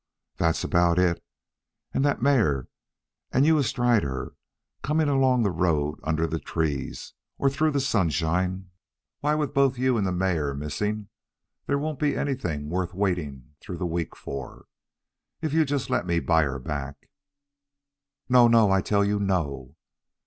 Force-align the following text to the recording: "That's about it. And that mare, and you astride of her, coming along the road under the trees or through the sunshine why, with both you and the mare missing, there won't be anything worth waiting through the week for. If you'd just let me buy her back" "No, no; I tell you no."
"That's 0.37 0.63
about 0.63 0.97
it. 0.97 1.23
And 1.93 2.03
that 2.05 2.23
mare, 2.23 2.67
and 3.31 3.45
you 3.45 3.59
astride 3.59 4.03
of 4.03 4.09
her, 4.09 4.35
coming 4.81 5.07
along 5.07 5.43
the 5.43 5.51
road 5.51 5.99
under 6.01 6.25
the 6.25 6.39
trees 6.39 7.13
or 7.37 7.51
through 7.51 7.69
the 7.69 7.79
sunshine 7.79 8.71
why, 9.19 9.35
with 9.35 9.53
both 9.53 9.77
you 9.77 9.97
and 9.99 10.07
the 10.07 10.11
mare 10.11 10.55
missing, 10.55 11.09
there 11.67 11.77
won't 11.77 11.99
be 11.99 12.17
anything 12.17 12.67
worth 12.67 12.95
waiting 12.95 13.53
through 13.59 13.77
the 13.77 13.85
week 13.85 14.15
for. 14.15 14.65
If 15.39 15.53
you'd 15.53 15.67
just 15.67 15.91
let 15.91 16.07
me 16.07 16.19
buy 16.19 16.45
her 16.45 16.57
back" 16.57 17.07
"No, 18.27 18.47
no; 18.47 18.71
I 18.71 18.81
tell 18.81 19.05
you 19.05 19.19
no." 19.19 19.75